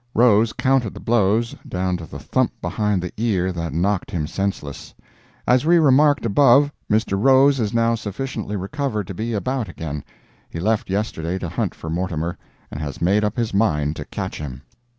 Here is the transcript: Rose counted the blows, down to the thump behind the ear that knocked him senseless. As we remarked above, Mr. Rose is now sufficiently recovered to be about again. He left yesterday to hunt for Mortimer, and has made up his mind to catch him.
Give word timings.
Rose 0.15 0.51
counted 0.51 0.95
the 0.95 0.99
blows, 0.99 1.53
down 1.67 1.95
to 1.97 2.07
the 2.07 2.17
thump 2.17 2.53
behind 2.59 3.03
the 3.03 3.13
ear 3.17 3.51
that 3.51 3.71
knocked 3.71 4.09
him 4.09 4.25
senseless. 4.25 4.95
As 5.45 5.63
we 5.63 5.77
remarked 5.77 6.25
above, 6.25 6.71
Mr. 6.91 7.23
Rose 7.23 7.59
is 7.59 7.71
now 7.71 7.93
sufficiently 7.93 8.55
recovered 8.55 9.05
to 9.05 9.13
be 9.13 9.33
about 9.33 9.69
again. 9.69 10.03
He 10.49 10.59
left 10.59 10.89
yesterday 10.89 11.37
to 11.37 11.49
hunt 11.49 11.75
for 11.75 11.91
Mortimer, 11.91 12.35
and 12.71 12.81
has 12.81 12.99
made 12.99 13.23
up 13.23 13.37
his 13.37 13.53
mind 13.53 13.95
to 13.97 14.05
catch 14.05 14.39
him. 14.39 14.63